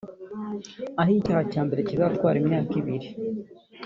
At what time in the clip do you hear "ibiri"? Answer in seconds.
2.81-3.07